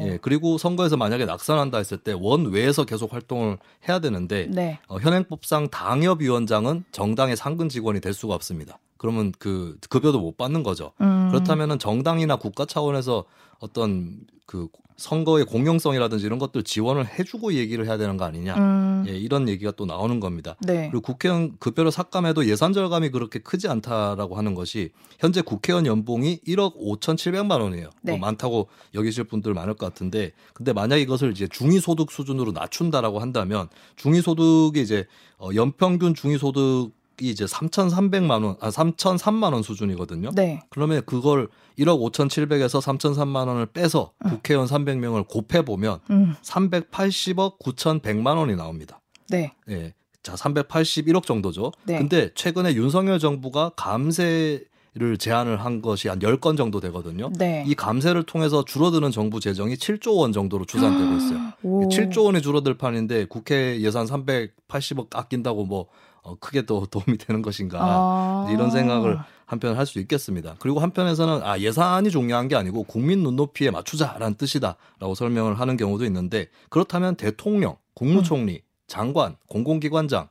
[0.00, 3.58] 예, 그리고 선거에서 만약에 낙선한다 했을 때 원외에서 계속 활동을
[3.88, 4.78] 해야 되는데 네.
[4.88, 8.78] 어, 현행법상 당협위원장은 정당의 상근 직원이 될 수가 없습니다.
[8.96, 10.92] 그러면 그 급여도 못 받는 거죠.
[11.00, 11.28] 음.
[11.30, 13.24] 그렇다면은 정당이나 국가 차원에서
[13.60, 14.68] 어떤 그
[15.00, 18.54] 선거의 공정성이라든지 이런 것들 지원을 해주고 얘기를 해야 되는 거 아니냐.
[18.56, 19.04] 음.
[19.08, 20.56] 예, 이런 얘기가 또 나오는 겁니다.
[20.60, 20.90] 네.
[20.90, 26.76] 그리고 국회의원 급여를 삭감해도 예산 절감이 그렇게 크지 않다라고 하는 것이 현재 국회의원 연봉이 1억
[26.76, 27.88] 5,700만 원이에요.
[28.02, 28.12] 네.
[28.12, 33.68] 뭐 많다고 여기실 분들 많을 것 같은데 근데 만약 이것을 이제 중위소득 수준으로 낮춘다라고 한다면
[33.96, 35.06] 중위소득이 이제
[35.38, 40.30] 어, 연평균 중위소득 이 이제 3,300만 원, 아 3,003만 원 수준이거든요.
[40.34, 40.62] 네.
[40.70, 41.48] 그러면 그걸
[41.78, 46.34] 1억 5,700에서 3,003만 원을 빼서 국회의원 300명을 곱해 보면 음.
[46.42, 49.00] 380억 9,100만 원이 나옵니다.
[49.28, 49.52] 네.
[49.68, 49.92] 예.
[50.22, 51.72] 자, 381억 정도죠.
[51.84, 51.98] 네.
[51.98, 57.30] 근데 최근에 윤석열 정부가 감세 를 제안을 한 것이 한 10건 정도 되거든요.
[57.38, 57.64] 네.
[57.64, 61.38] 이 감세를 통해서 줄어드는 정부 재정이 7조 원 정도로 추산되고 있어요.
[61.62, 61.88] 오.
[61.88, 65.86] 7조 원이 줄어들 판인데 국회 예산 380억 아낀다고 뭐
[66.22, 68.48] 어, 크게 또 도움이 되는 것인가 아.
[68.50, 70.56] 이런 생각을 한편 할 수 있겠습니다.
[70.58, 76.48] 그리고 한편에서는 아 예산이 중요한 게 아니고 국민 눈높이에 맞추자라는 뜻이다라고 설명을 하는 경우도 있는데
[76.68, 80.28] 그렇다면 대통령, 국무총리, 장관, 공공기관장,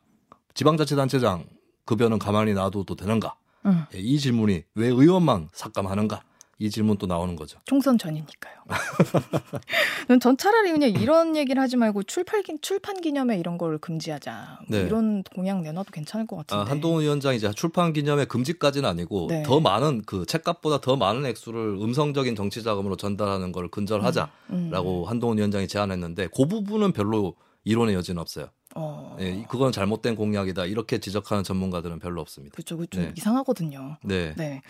[0.53, 1.45] 지방자치단체장
[1.85, 3.35] 급여는 가만히 놔둬도 되는가?
[3.65, 3.83] 음.
[3.93, 6.21] 예, 이 질문이 왜 의원만 삭감하는가?
[6.61, 7.57] 이 질문 또 나오는 거죠.
[7.63, 8.53] 총선 전이니까요.
[10.19, 14.59] 전 차라리 그냥 이런 얘기를 하지 말고 출판 출판 기념회 이런 걸 금지하자.
[14.67, 14.85] 뭐 네.
[14.85, 16.61] 이런 공약 내놔도 괜찮을 것 같은데.
[16.61, 19.43] 아, 한동훈 위원장이 이제 출판 기념회 금지까지는 아니고 네.
[19.43, 25.03] 더 많은 그 책값보다 더 많은 액수를 음성적인 정치 자금으로 전달하는 걸 근절하자라고 음.
[25.07, 28.49] 한동훈 위원장이 제안했는데 그 부분은 별로 이론의 여지는 없어요.
[28.75, 29.17] 어.
[29.19, 32.55] 예, 그건 잘못된 공약이다 이렇게 지적하는 전문가들은 별로 없습니다.
[32.55, 33.13] 그죠, 그좀 네.
[33.17, 33.97] 이상하거든요.
[34.03, 34.61] 네, 네.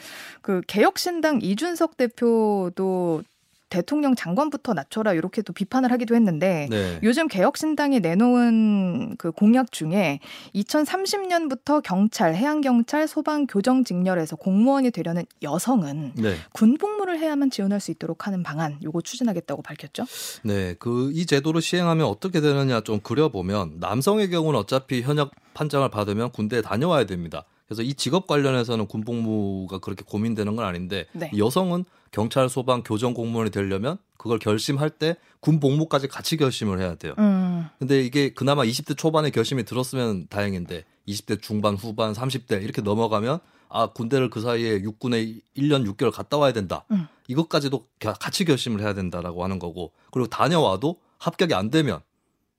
[0.42, 3.24] 그 개혁신당 이준석 대표도
[3.70, 10.20] 대통령 장관부터 낮춰라 이렇게 또 비판을 하기도 했는데 네, 요즘 개혁신당이 내놓은 그 공약 중에
[10.56, 18.26] 2030년부터 경찰, 해양경찰, 소방, 교정 직렬에서 공무원이 되려는 여성은 네, 군복무를 해야만 지원할 수 있도록
[18.26, 20.06] 하는 방안 요거 추진하겠다고 밝혔죠.
[20.44, 20.76] 네.
[20.80, 26.62] 그 이 제도를 시행하면 어떻게 되느냐 좀 그려보면 남성의 경우는 어차피 현역 판정을 받으면 군대에
[26.62, 27.44] 다녀와야 됩니다.
[27.70, 31.30] 그래서 이 직업 관련해서는 군복무가 그렇게 고민되는 건 아닌데 네.
[31.38, 37.14] 여성은 경찰, 소방, 교정 공무원이 되려면 그걸 결심할 때 군복무까지 같이 결심을 해야 돼요.
[37.20, 37.68] 음.
[37.78, 43.38] 근데 이게 그나마 20대 초반에 결심이 들었으면 다행인데 20대 중반, 후반, 30대 이렇게 넘어가면
[43.70, 45.24] 아 군대를 그 사이에 육군에
[45.56, 46.86] 1년 6개월 갔다 와야 된다.
[46.90, 47.08] 음.
[47.28, 52.00] 이것까지도 가- 같이 결심을 해야 된다라고 하는 거고 그리고 다녀와도 합격이 안 되면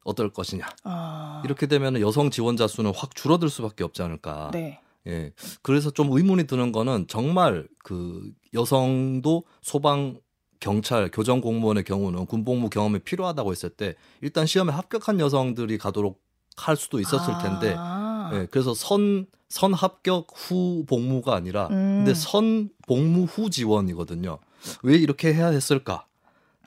[0.04, 0.64] 어떨 것이냐.
[0.84, 1.42] 아.
[1.44, 4.50] 이렇게 되면 여성 지원자 수는 확 줄어들 수밖에 없지 않을까.
[4.52, 4.80] 네.
[5.06, 5.32] 예.
[5.62, 10.20] 그래서 좀 의문이 드는 거는 정말 그 여성도 소방
[10.60, 16.22] 경찰, 교정 공무원의 경우는 군복무 경험이 필요하다고 했을 때 일단 시험에 합격한 여성들이 가도록
[16.56, 18.30] 할 수도 있었을 텐데 아.
[18.34, 22.04] 예, 그래서 선, 선 합격 후 복무가 아니라 음.
[22.04, 24.38] 근데 선 복무 후 지원이거든요.
[24.82, 26.06] 왜 이렇게 해야 했을까?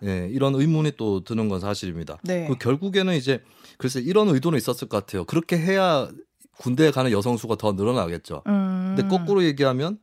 [0.03, 2.17] 예, 이런 의문이 또 드는 건 사실입니다.
[2.23, 2.47] 네.
[2.47, 3.41] 그 결국에는 이제
[3.77, 5.23] 글쎄 이런 의도는 있었을 것 같아요.
[5.23, 6.09] 그렇게 해야
[6.57, 8.43] 군대에 가는 여성 수가 더 늘어나겠죠.
[8.47, 8.93] 음.
[8.95, 9.99] 근데 거꾸로 얘기하면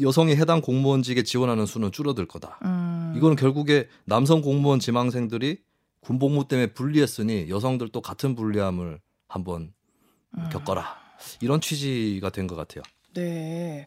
[0.00, 2.58] 여성이 해당 공무원직에 지원하는 수는 줄어들 거다.
[2.64, 3.14] 음.
[3.16, 5.58] 이거는 결국에 남성 공무원 지망생들이
[6.00, 9.72] 군복무 때문에 불리했으니 여성들도 같은 불리함을 한번
[10.36, 10.48] 음.
[10.50, 10.96] 겪어라.
[11.40, 12.82] 이런 취지가 된 것 같아요.
[13.14, 13.86] 네.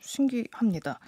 [0.00, 1.00] 신기합니다.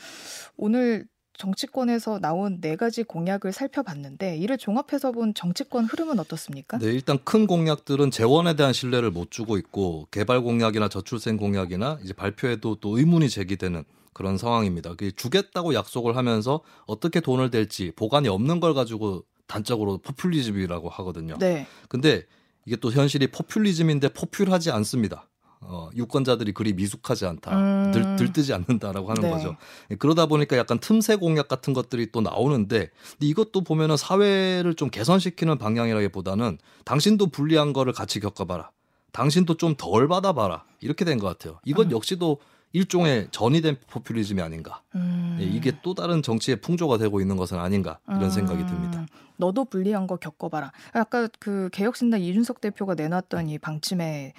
[0.57, 6.79] 오늘 정치권에서 나온 네 가지 공약을 살펴봤는데 이를 종합해서 본 정치권 흐름은 어떻습니까?
[6.79, 12.13] 네, 일단 큰 공약들은 재원에 대한 신뢰를 못 주고 있고 개발 공약이나 저출생 공약이나 이제
[12.13, 14.95] 발표에도 또 의문이 제기되는 그런 상황입니다.
[14.95, 21.37] 그 주겠다고 약속을 하면서 어떻게 돈을 댈지 보관이 없는 걸 가지고 단적으로 포퓰리즘이라고 하거든요.
[21.39, 21.67] 네.
[21.89, 22.25] 근데
[22.65, 25.29] 이게 또 현실이 포퓰리즘인데 포퓰하지 않습니다.
[25.67, 27.57] 어, 유권자들이 그리 미숙하지 않다.
[27.59, 27.91] 음.
[27.93, 29.31] 들, 들뜨지 않는다라고 하는 네.
[29.31, 29.57] 거죠.
[29.91, 35.59] 예, 그러다 보니까 약간 틈새 공약 같은 것들이 또 나오는데 이것도 보면은 사회를 좀 개선시키는
[35.59, 38.71] 방향이라기보다는 당신도 불리한 거를 같이 겪어봐라.
[39.13, 40.65] 당신도 좀 덜 받아봐라.
[40.81, 41.61] 이렇게 된 것 같아요.
[41.65, 41.91] 이건 음.
[41.93, 42.39] 역시도
[42.75, 44.83] 일종의 전이된 포퓰리즘이 아닌가.
[44.97, 45.39] 음.
[45.41, 48.99] 예, 이게 또 다른 정치의 풍조가 되고 있는 것은 아닌가 이런 생각이 듭니다.
[49.01, 49.07] 음,
[49.37, 50.73] 너도 불리한 거 겪어봐라.
[50.93, 54.33] 아까 그 개혁신당 이준석 대표가 내놨던 이 방침에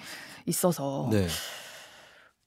[0.44, 1.26] 있어서 네.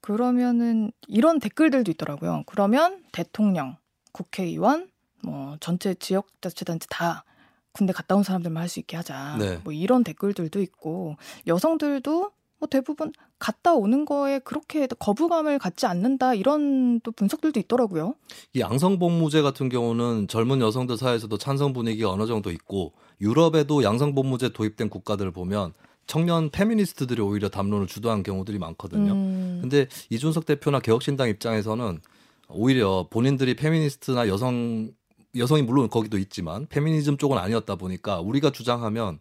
[0.02, 2.44] 그러면은 이런 댓글들도 있더라고요.
[2.46, 3.76] 그러면 대통령,
[4.12, 4.90] 국회의원,
[5.24, 7.26] 뭐 전체 지역자치단체 다
[7.72, 9.38] 군대 갔다 온 사람들만 할 수 있게 하자.
[9.40, 9.60] 네.
[9.64, 17.00] 뭐 이런 댓글들도 있고 여성들도 뭐 대부분 갔다 오는 거에 그렇게 거부감을 갖지 않는다 이런
[17.02, 18.16] 또 분석들도 있더라고요.
[18.54, 24.90] 이 양성복무제 같은 경우는 젊은 여성들 사이에서도 찬성 분위기가 어느 정도 있고 유럽에도 양성복무제 도입된
[24.90, 25.74] 국가들을 보면
[26.06, 29.14] 청년 페미니스트들이 오히려 담론을 주도한 경우들이 많거든요.
[29.14, 29.60] 음.
[29.62, 32.02] 근데 이준석 대표나 개혁신당 입장에서는
[32.50, 34.92] 오히려 본인들이 페미니스트나 여성
[35.38, 39.20] 여성이 물론 거기도 있지만 페미니즘 쪽은 아니었다 보니까 우리가 주장하면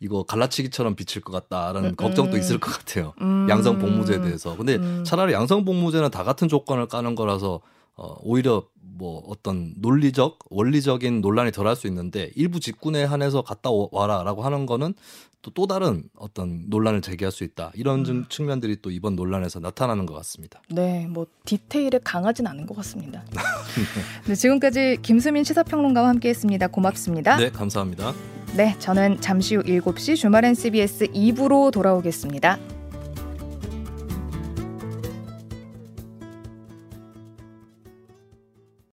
[0.00, 2.38] 이거 갈라치기처럼 비칠 것 같다라는 음, 걱정도 음.
[2.40, 3.14] 있을 것 같아요.
[3.20, 3.46] 음.
[3.48, 4.56] 양성 복무제에 대해서.
[4.56, 5.04] 근데 음.
[5.04, 7.60] 차라리 양성 복무제는 다 같은 조건을 까는 거라서
[7.96, 13.70] 어, 오히려 뭐 어떤 논리적 원리적인 논란이 덜 할 수 있는데 일부 직군에 한해서 갔다
[13.70, 14.94] 오- 와라라고 하는 거는
[15.42, 18.04] 또 또 다른 어떤 논란을 제기할 수 있다 이런 음.
[18.04, 20.60] 좀 측면들이 또 이번 논란에서 나타나는 것 같습니다.
[20.70, 23.22] 네, 뭐 디테일에 강하진 않은 것 같습니다.
[24.26, 26.68] 네, 지금까지 김수민 시사평론가와 함께했습니다.
[26.68, 27.36] 고맙습니다.
[27.36, 28.14] 네 감사합니다.
[28.56, 32.56] 네, 저는 잠시 후 7시 주말엔 CBS 2부로 돌아오겠습니다.